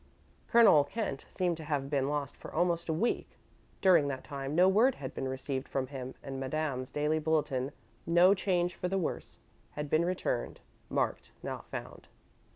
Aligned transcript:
Colonel 0.47 0.83
Kent 0.83 1.25
seemed 1.29 1.57
to 1.57 1.63
have 1.63 1.87
been 1.87 2.09
lost 2.09 2.35
for 2.35 2.51
almost 2.51 2.89
a 2.89 2.91
week. 2.91 3.37
During 3.81 4.07
that 4.07 4.23
time 4.23 4.55
no 4.55 4.67
word 4.67 4.95
had 4.95 5.13
been 5.13 5.27
received 5.27 5.67
from 5.69 5.85
him 5.85 6.15
and 6.23 6.39
Madame's 6.39 6.89
daily 6.89 7.19
bulletin: 7.19 7.71
"No 8.07 8.33
change 8.33 8.73
for 8.73 8.87
the 8.87 8.97
worse," 8.97 9.37
had 9.73 9.91
been 9.91 10.03
returned, 10.03 10.59
marked 10.89 11.33
"not 11.43 11.67
found." 11.69 12.07